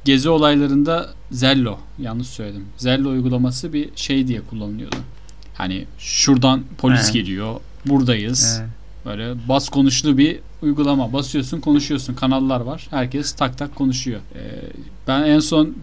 gezi 0.04 0.28
olaylarında 0.28 1.10
Zello 1.30 1.78
yanlış 1.98 2.28
söyledim. 2.28 2.64
Zello 2.76 3.10
uygulaması 3.10 3.72
bir 3.72 3.88
şey 3.96 4.28
diye 4.28 4.40
kullanılıyordu. 4.40 4.96
Hani 5.54 5.84
şuradan 5.98 6.62
polis 6.78 7.08
He. 7.08 7.12
geliyor. 7.12 7.60
Buradayız. 7.86 8.60
He. 8.60 8.66
Böyle 9.06 9.48
bas 9.48 9.68
konuşlu 9.68 10.18
bir 10.18 10.38
uygulama. 10.62 11.12
Basıyorsun 11.12 11.60
konuşuyorsun. 11.60 12.14
Kanallar 12.14 12.60
var. 12.60 12.86
Herkes 12.90 13.32
tak 13.32 13.58
tak 13.58 13.74
konuşuyor. 13.74 14.20
Ee, 14.34 14.40
ben 15.08 15.22
en 15.22 15.38
son 15.38 15.74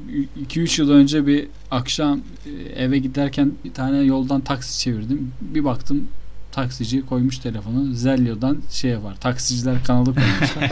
2-3 0.50 0.82
yıl 0.82 0.90
önce 0.90 1.28
bir 1.28 1.48
akşam 1.72 2.22
e, 2.46 2.84
eve 2.84 2.98
giderken 2.98 3.52
bir 3.66 3.74
tane 3.74 3.98
yoldan 3.98 4.42
taksi 4.42 4.80
çevirdim. 4.80 5.32
Bir 5.42 5.64
baktım 5.64 6.08
taksici 6.54 7.06
koymuş 7.06 7.38
telefonu. 7.38 7.94
Zellio'dan 7.94 8.62
şey 8.72 9.04
var. 9.04 9.16
Taksiciler 9.20 9.84
kanalı 9.84 10.16
koymuşlar. 10.16 10.72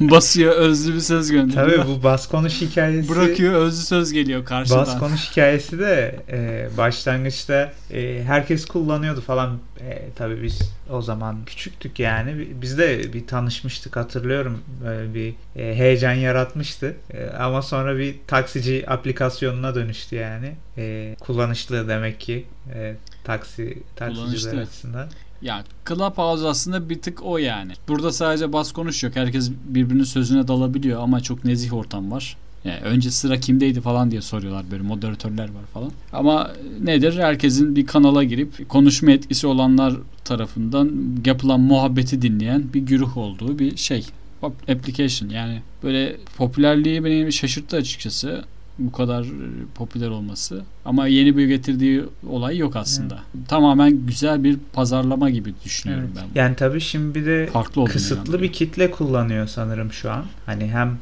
Basıyor 0.00 0.56
özlü 0.56 0.94
bir 0.94 1.00
söz 1.00 1.30
gönderiyor. 1.30 1.84
Tabii 1.84 1.88
bu 1.88 2.02
bas 2.02 2.28
konuş 2.28 2.60
hikayesi. 2.60 3.08
Bırakıyor 3.08 3.54
özlü 3.54 3.84
söz 3.84 4.12
geliyor 4.12 4.44
karşıdan. 4.44 4.78
Bas 4.78 4.98
konuş 4.98 5.30
hikayesi 5.30 5.78
de 5.78 6.20
e, 6.28 6.68
başlangıçta 6.76 7.72
e, 7.90 8.22
herkes 8.26 8.66
kullanıyordu 8.66 9.20
falan. 9.20 9.58
E, 9.80 10.10
tabii 10.16 10.42
biz 10.42 10.60
o 10.90 11.02
zaman 11.02 11.44
küçüktük 11.46 11.98
yani. 11.98 12.48
Biz 12.62 12.78
de 12.78 13.12
bir 13.12 13.26
tanışmıştık 13.26 13.96
hatırlıyorum. 13.96 14.60
Böyle 14.84 15.14
bir 15.14 15.34
e, 15.56 15.74
heyecan 15.74 16.14
yaratmıştı. 16.14 16.96
E, 17.10 17.26
ama 17.26 17.62
sonra 17.62 17.98
bir 17.98 18.14
taksici 18.26 18.90
aplikasyonuna 18.90 19.74
dönüştü 19.74 20.16
yani. 20.16 20.52
E, 20.78 21.16
kullanışlı 21.20 21.88
demek 21.88 22.20
ki. 22.20 22.46
E, 22.74 22.94
taksi 23.24 23.78
taksiciler 23.96 24.58
açısından. 24.58 25.08
Ya 25.42 25.64
Clubhouse 25.88 26.46
aslında 26.46 26.90
bir 26.90 27.02
tık 27.02 27.22
o 27.22 27.38
yani. 27.38 27.72
Burada 27.88 28.12
sadece 28.12 28.52
bas 28.52 28.72
konuş 28.72 29.04
yok. 29.04 29.16
Herkes 29.16 29.50
birbirinin 29.64 30.04
sözüne 30.04 30.48
dalabiliyor 30.48 31.02
ama 31.02 31.20
çok 31.20 31.44
nezih 31.44 31.74
ortam 31.74 32.10
var. 32.10 32.36
Yani 32.64 32.80
önce 32.80 33.10
sıra 33.10 33.40
kimdeydi 33.40 33.80
falan 33.80 34.10
diye 34.10 34.22
soruyorlar 34.22 34.64
böyle 34.70 34.82
moderatörler 34.82 35.44
var 35.44 35.64
falan. 35.74 35.92
Ama 36.12 36.50
nedir? 36.82 37.18
Herkesin 37.18 37.76
bir 37.76 37.86
kanala 37.86 38.24
girip 38.24 38.68
konuşma 38.68 39.10
etkisi 39.10 39.46
olanlar 39.46 39.94
tarafından 40.24 40.92
yapılan 41.26 41.60
muhabbeti 41.60 42.22
dinleyen 42.22 42.64
bir 42.74 42.80
güruh 42.80 43.16
olduğu 43.16 43.58
bir 43.58 43.76
şey. 43.76 44.06
Application 44.42 45.28
yani 45.28 45.62
böyle 45.82 46.16
popülerliği 46.36 47.04
beni 47.04 47.32
şaşırttı 47.32 47.76
açıkçası 47.76 48.44
bu 48.78 48.92
kadar 48.92 49.22
e, 49.22 49.66
popüler 49.74 50.08
olması. 50.08 50.62
Ama 50.84 51.06
yeni 51.06 51.36
bir 51.36 51.46
getirdiği 51.46 52.04
olay 52.28 52.58
yok 52.58 52.76
aslında. 52.76 53.14
Evet. 53.36 53.48
Tamamen 53.48 54.06
güzel 54.06 54.44
bir 54.44 54.58
pazarlama 54.72 55.30
gibi 55.30 55.54
düşünüyorum 55.64 56.10
evet. 56.14 56.24
ben. 56.34 56.40
Yani 56.40 56.56
tabii 56.56 56.80
şimdi 56.80 57.14
bir 57.14 57.26
de 57.26 57.48
Farklı 57.52 57.84
kısıtlı 57.84 58.42
bir 58.42 58.52
kitle 58.52 58.90
kullanıyor 58.90 59.46
sanırım 59.46 59.92
şu 59.92 60.10
an. 60.10 60.24
Hani 60.46 60.70
hem 60.70 60.98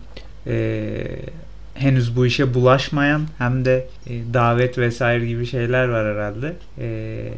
e, 0.47 1.07
henüz 1.75 2.17
bu 2.17 2.27
işe 2.27 2.55
bulaşmayan 2.55 3.23
hem 3.39 3.65
de 3.65 3.89
e, 4.07 4.35
davet 4.35 4.79
vesaire 4.79 5.27
gibi 5.27 5.47
şeyler 5.47 5.89
var 5.89 6.15
herhalde. 6.15 6.57
E, 6.79 7.35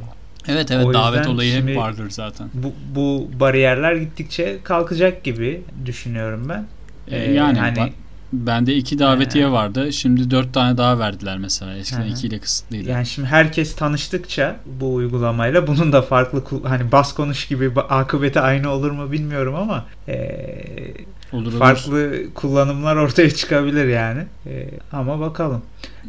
Evet 0.48 0.70
evet 0.70 0.94
davet 0.94 1.26
olayı 1.28 1.66
hep 1.66 1.76
vardır 1.76 2.10
zaten. 2.10 2.48
Bu, 2.54 2.72
bu 2.94 3.30
bariyerler 3.40 3.94
gittikçe 3.94 4.58
kalkacak 4.64 5.24
gibi 5.24 5.62
düşünüyorum 5.86 6.46
ben. 6.48 6.66
Ee, 7.08 7.32
yani 7.32 7.58
hani 7.58 7.92
Bende 8.46 8.74
iki 8.74 8.98
davetiye 8.98 9.46
He. 9.46 9.52
vardı. 9.52 9.92
Şimdi 9.92 10.30
dört 10.30 10.54
tane 10.54 10.78
daha 10.78 10.98
verdiler 10.98 11.38
mesela. 11.38 11.76
Eskiden 11.76 12.02
He. 12.02 12.08
iki 12.08 12.26
ile 12.26 12.38
kısıtlıydı. 12.38 12.90
Yani 12.90 13.06
şimdi 13.06 13.28
herkes 13.28 13.76
tanıştıkça 13.76 14.56
bu 14.80 14.94
uygulamayla 14.94 15.66
bunun 15.66 15.92
da 15.92 16.02
farklı 16.02 16.44
hani 16.64 16.92
bas 16.92 17.14
konuş 17.14 17.46
gibi 17.46 17.70
akıbeti 17.80 18.40
aynı 18.40 18.70
olur 18.70 18.90
mu 18.90 19.12
bilmiyorum 19.12 19.54
ama 19.54 19.84
e, 20.08 20.28
olur, 21.32 21.58
farklı 21.58 21.92
olur. 21.92 22.34
kullanımlar 22.34 22.96
ortaya 22.96 23.30
çıkabilir 23.30 23.88
yani. 23.88 24.22
E, 24.46 24.70
ama 24.92 25.20
bakalım. 25.20 25.62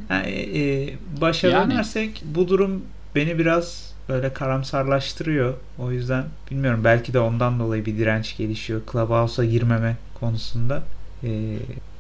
Yani, 0.10 0.29
e, 0.29 0.94
başa 1.22 1.48
yani. 1.48 1.84
bu 2.24 2.48
durum 2.48 2.82
beni 3.15 3.39
biraz 3.39 3.96
böyle 4.10 4.34
karamsarlaştırıyor. 4.34 5.53
O 5.79 5.91
yüzden 5.91 6.24
bilmiyorum 6.51 6.82
belki 6.84 7.13
de 7.13 7.20
ondan 7.20 7.60
dolayı 7.60 7.86
bir 7.86 7.98
direnç 7.98 8.38
gelişiyor. 8.38 8.82
Clubhouse'a 8.91 9.46
girmeme 9.46 9.96
konusunda. 10.20 10.84
Ee, 11.24 11.58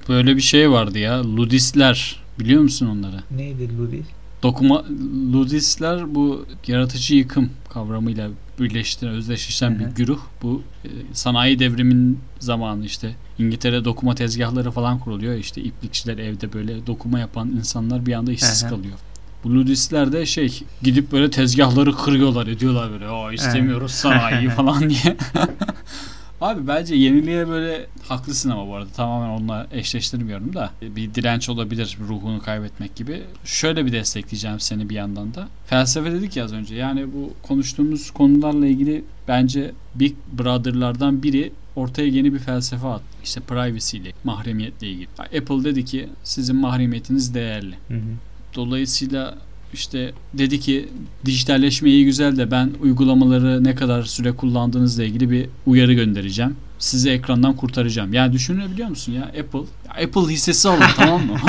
Böyle 0.09 0.35
bir 0.35 0.41
şey 0.41 0.71
vardı 0.71 0.99
ya. 0.99 1.23
Ludistler. 1.37 2.19
Biliyor 2.39 2.61
musun 2.61 2.87
onları? 2.87 3.23
Neydi 3.31 3.77
Ludist? 3.77 4.09
dokuma 4.43 4.83
Ludistler 5.33 6.15
bu 6.15 6.45
yaratıcı 6.67 7.15
yıkım 7.15 7.49
kavramıyla 7.69 8.29
birleştiren, 8.59 9.13
özdeşleşen 9.13 9.79
bir 9.79 9.85
güruh. 9.85 10.19
Bu 10.41 10.61
e, 10.85 10.89
sanayi 11.13 11.59
devrimin 11.59 12.19
zamanı 12.39 12.85
işte 12.85 13.15
İngiltere 13.39 13.85
dokuma 13.85 14.15
tezgahları 14.15 14.71
falan 14.71 14.99
kuruluyor. 14.99 15.35
İşte 15.35 15.61
iplikçiler 15.61 16.17
evde 16.17 16.53
böyle 16.53 16.87
dokuma 16.87 17.19
yapan 17.19 17.49
insanlar 17.49 18.05
bir 18.05 18.13
anda 18.13 18.31
işsiz 18.31 18.63
Hı 18.63 18.65
hı. 18.65 18.69
kalıyor. 18.69 18.93
Bu 19.43 19.55
Ludistler 19.55 20.11
de 20.11 20.25
şey 20.25 20.59
gidip 20.83 21.11
böyle 21.11 21.29
tezgahları 21.29 21.95
kırıyorlar 21.95 22.47
ediyorlar 22.47 22.91
böyle 22.91 23.07
Aa, 23.07 23.33
istemiyoruz 23.33 23.91
sanayi 23.91 24.49
falan 24.49 24.89
diye. 24.89 25.17
Abi 26.45 26.67
bence 26.67 26.95
yeniliğe 26.95 27.47
böyle 27.47 27.85
haklısın 28.07 28.49
ama 28.49 28.67
bu 28.67 28.75
arada 28.75 28.89
tamamen 28.89 29.29
onunla 29.29 29.67
eşleştirmiyorum 29.71 30.53
da 30.53 30.71
bir 30.81 31.13
direnç 31.13 31.49
olabilir 31.49 31.97
ruhunu 32.07 32.41
kaybetmek 32.41 32.95
gibi. 32.95 33.23
Şöyle 33.45 33.85
bir 33.85 33.91
destekleyeceğim 33.91 34.59
seni 34.59 34.89
bir 34.89 34.95
yandan 34.95 35.33
da. 35.33 35.47
Felsefe 35.67 36.11
dedik 36.11 36.37
ya 36.37 36.45
az 36.45 36.53
önce 36.53 36.75
yani 36.75 37.13
bu 37.13 37.33
konuştuğumuz 37.47 38.11
konularla 38.11 38.67
ilgili 38.67 39.03
bence 39.27 39.71
Big 39.95 40.15
Brother'lardan 40.39 41.23
biri 41.23 41.51
ortaya 41.75 42.07
yeni 42.07 42.33
bir 42.33 42.39
felsefe 42.39 42.87
attı. 42.87 43.05
İşte 43.23 43.41
privacy 43.41 43.97
ile, 43.97 44.11
mahremiyetle 44.23 44.87
ilgili. 44.87 45.07
Apple 45.19 45.63
dedi 45.63 45.85
ki 45.85 46.09
sizin 46.23 46.55
mahremiyetiniz 46.55 47.33
değerli. 47.33 47.75
Hı 47.87 47.93
hı. 47.93 48.15
Dolayısıyla 48.55 49.37
işte 49.73 50.13
dedi 50.33 50.59
ki 50.59 50.89
dijitalleşme 51.25 51.89
iyi 51.89 52.05
güzel 52.05 52.37
de 52.37 52.51
ben 52.51 52.71
uygulamaları 52.81 53.63
ne 53.63 53.75
kadar 53.75 54.03
süre 54.03 54.31
kullandığınızla 54.31 55.03
ilgili 55.03 55.31
bir 55.31 55.49
uyarı 55.65 55.93
göndereceğim. 55.93 56.55
Sizi 56.79 57.09
ekrandan 57.09 57.55
kurtaracağım. 57.55 58.13
Yani 58.13 58.33
düşünebiliyor 58.33 58.89
musun 58.89 59.13
ya 59.13 59.23
Apple 59.23 59.59
ya 59.59 60.05
Apple 60.05 60.33
hissesi 60.33 60.69
alın 60.69 60.85
tamam 60.95 61.25
mı? 61.25 61.37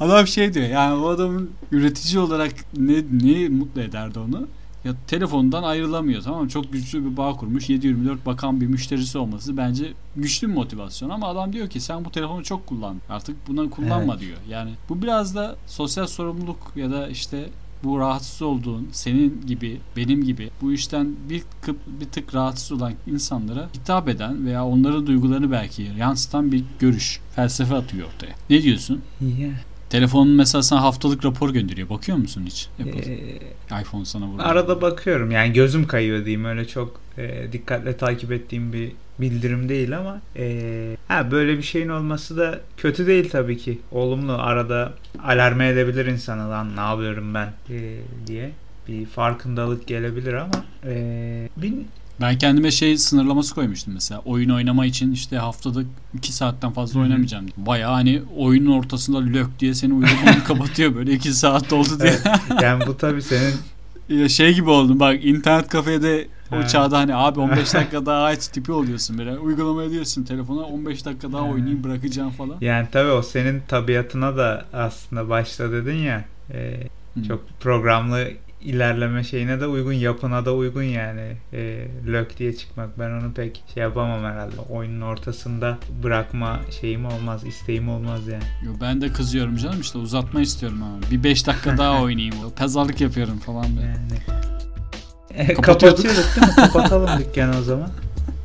Adam 0.00 0.26
şey 0.26 0.54
diyor 0.54 0.68
yani 0.68 0.94
o 0.94 1.08
adamın 1.08 1.50
üretici 1.72 2.18
olarak 2.18 2.52
ne, 2.76 3.04
ne 3.12 3.48
mutlu 3.48 3.80
ederdi 3.80 4.18
onu? 4.18 4.48
Ya 4.84 4.92
telefondan 5.06 5.62
ayrılamıyor 5.62 6.22
tamam 6.22 6.42
mı? 6.42 6.48
Çok 6.48 6.72
güçlü 6.72 7.04
bir 7.10 7.16
bağ 7.16 7.32
kurmuş. 7.32 7.68
724 7.70 8.26
bakan 8.26 8.60
bir 8.60 8.66
müşterisi 8.66 9.18
olması 9.18 9.56
bence 9.56 9.92
güçlü 10.16 10.48
bir 10.48 10.54
motivasyon 10.54 11.10
ama 11.10 11.28
adam 11.28 11.52
diyor 11.52 11.68
ki 11.70 11.80
sen 11.80 12.04
bu 12.04 12.10
telefonu 12.10 12.44
çok 12.44 12.66
kullan. 12.66 12.96
Artık 13.08 13.48
buna 13.48 13.70
kullanma 13.70 14.12
Evet. 14.12 14.20
diyor. 14.22 14.38
Yani 14.48 14.70
bu 14.88 15.02
biraz 15.02 15.34
da 15.34 15.56
sosyal 15.66 16.06
sorumluluk 16.06 16.72
ya 16.76 16.90
da 16.90 17.08
işte 17.08 17.48
bu 17.84 17.98
rahatsız 17.98 18.42
olduğun 18.42 18.88
senin 18.92 19.42
gibi 19.46 19.80
benim 19.96 20.24
gibi 20.24 20.50
bu 20.62 20.72
işten 20.72 21.14
bir 21.30 21.42
kıp, 21.62 21.76
bir 22.00 22.06
tık 22.06 22.34
rahatsız 22.34 22.72
olan 22.72 22.92
insanlara 23.06 23.68
hitap 23.74 24.08
eden 24.08 24.46
veya 24.46 24.66
onların 24.66 25.06
duygularını 25.06 25.50
belki 25.50 25.90
yansıtan 25.98 26.52
bir 26.52 26.64
görüş, 26.78 27.20
felsefe 27.34 27.74
atıyor 27.74 28.08
ortaya. 28.14 28.32
Ne 28.50 28.62
diyorsun? 28.62 29.02
Ya, 29.20 29.48
Telefonun 29.90 30.28
mesela 30.28 30.62
sana 30.62 30.82
haftalık 30.82 31.24
rapor 31.24 31.50
gönderiyor. 31.50 31.88
Bakıyor 31.88 32.18
musun 32.18 32.42
hiç? 32.46 32.68
Apple. 32.80 33.12
e, 33.12 33.80
iPhone 33.82 34.04
sana 34.04 34.26
vuruyor. 34.26 34.48
arada 34.48 34.82
bakıyorum 34.82 35.30
yani 35.30 35.52
gözüm 35.52 35.86
kayıyor 35.86 36.24
diyeyim 36.24 36.44
öyle 36.44 36.68
çok 36.68 37.00
e, 37.18 37.52
dikkatle 37.52 37.96
takip 37.96 38.32
ettiğim 38.32 38.72
bir 38.72 38.92
bildirim 39.18 39.68
değil 39.68 39.98
ama 39.98 40.20
e, 40.36 40.96
ha 41.08 41.30
böyle 41.30 41.58
bir 41.58 41.62
şeyin 41.62 41.88
olması 41.88 42.36
da 42.36 42.60
kötü 42.76 43.06
değil 43.06 43.30
tabii 43.30 43.58
ki. 43.58 43.78
Olumlu 43.92 44.32
arada 44.32 44.92
alarme 45.24 45.68
edebilir 45.68 46.06
insanı 46.06 46.50
lan 46.50 46.76
ne 46.76 46.80
yapıyorum 46.80 47.34
ben 47.34 47.52
e, 47.70 47.96
diye 48.26 48.50
bir 48.88 49.06
farkındalık 49.06 49.86
gelebilir 49.86 50.32
ama 50.32 50.64
e, 50.86 51.48
bin, 51.56 51.88
Ben 52.20 52.38
kendime 52.38 52.70
şey 52.70 52.98
sınırlaması 52.98 53.54
koymuştum 53.54 53.94
mesela. 53.94 54.20
Oyun 54.24 54.50
oynama 54.50 54.86
için 54.86 55.12
işte 55.12 55.36
haftada 55.36 55.80
2 56.14 56.32
saatten 56.32 56.72
fazla 56.72 56.94
Hı 56.94 56.98
hı. 56.98 57.02
oynamayacağım. 57.02 57.44
diye. 57.46 57.66
Bayağı 57.66 57.92
hani 57.92 58.22
oyunun 58.36 58.72
ortasında 58.78 59.18
lök 59.18 59.58
diye 59.58 59.74
seni 59.74 59.92
uygulamayı 59.94 60.44
kapatıyor 60.46 60.94
böyle 60.94 61.12
2 61.12 61.32
saat 61.34 61.72
oldu 61.72 62.00
diye. 62.00 62.10
Evet. 62.50 62.62
yani 62.62 62.86
bu 62.86 62.96
tabii 62.96 63.22
senin 63.22 63.54
Ya 64.08 64.28
şey 64.28 64.54
gibi 64.54 64.70
oldum 64.70 65.00
bak 65.00 65.24
internet 65.24 65.68
kafede 65.68 66.28
o 66.52 66.66
çağda 66.66 66.98
hani 66.98 67.14
abi 67.14 67.40
15 67.40 67.74
dakika 67.74 68.06
daha 68.06 68.22
aç 68.24 68.48
tipi 68.48 68.72
oluyorsun 68.72 69.18
böyle. 69.18 69.38
Uygulama 69.38 69.82
ediyorsun 69.84 70.24
telefona 70.24 70.60
15 70.60 71.04
dakika 71.04 71.32
daha 71.32 71.42
Ha. 71.42 71.46
oynayayım 71.50 71.84
bırakacağım 71.84 72.30
falan. 72.30 72.56
yani 72.60 72.88
tabii 72.92 73.10
o 73.10 73.22
senin 73.22 73.60
tabiatına 73.68 74.36
da 74.36 74.64
aslında 74.72 75.28
başta 75.28 75.72
dedin 75.72 75.96
ya 75.96 76.24
e. 76.52 76.80
Çok 77.28 77.44
programlı 77.60 78.28
ilerleme 78.60 79.24
şeyine 79.24 79.60
de 79.60 79.66
uygun, 79.66 79.92
yapına 79.92 80.44
da 80.44 80.54
uygun 80.54 80.82
yani. 80.82 81.36
E, 81.52 81.88
lök 82.06 82.38
diye 82.38 82.56
çıkmak. 82.56 82.98
Ben 82.98 83.10
onu 83.10 83.32
pek 83.32 83.64
şey 83.74 83.82
yapamam 83.82 84.24
herhalde. 84.24 84.60
Oyunun 84.70 85.00
ortasında 85.00 85.78
bırakma 86.02 86.60
şeyim 86.80 87.06
olmaz, 87.06 87.46
isteğim 87.46 87.88
olmaz 87.88 88.28
yani. 88.28 88.44
Yo, 88.64 88.72
ben 88.80 89.00
de 89.00 89.12
kızıyorum 89.12 89.56
canım 89.56 89.80
işte 89.80 89.98
uzatma 89.98 90.40
istiyorum 90.40 90.82
abi. 90.82 91.10
Bir 91.10 91.24
5 91.24 91.46
dakika 91.46 91.78
daha 91.78 92.02
oynayayım. 92.02 92.34
Pazarlık 92.56 93.00
yapıyorum 93.00 93.38
falan 93.38 93.76
böyle. 93.76 93.86
Yani 93.86 95.50
e, 95.50 95.54
kapatıyorduk 95.54 96.04
değil 96.04 96.18
mi? 96.18 96.24
Kapatalım 96.56 97.10
dükkanı 97.18 97.58
o 97.58 97.62
zaman. 97.62 97.90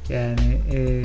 Yani 0.10 0.62
e, 0.74 1.04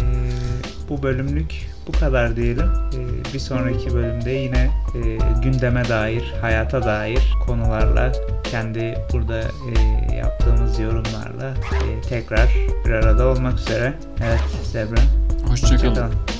bu 0.88 1.02
bölümlük 1.02 1.68
bu 1.88 1.92
kadar 1.92 2.36
diyelim. 2.36 2.66
E, 2.66 3.34
bir 3.34 3.38
sonraki 3.38 3.94
bölümde 3.94 4.30
yine 4.30 4.70
e, 4.94 5.18
gündeme 5.42 5.88
dair, 5.88 6.34
hayata 6.40 6.82
dair 6.82 7.34
konularla 7.46 8.12
kendi 8.44 8.94
burada 9.12 9.40
e, 9.40 10.16
yaptığımız 10.16 10.78
yorumlarla 10.78 11.54
e, 11.72 12.00
tekrar 12.08 12.48
bir 12.84 12.90
arada 12.90 13.26
olmak 13.26 13.58
üzere. 13.58 13.94
Evet 14.24 14.40
Zebra. 14.72 15.00
Hoşçakalın. 15.48 15.78
Hoşçakalın. 15.78 16.37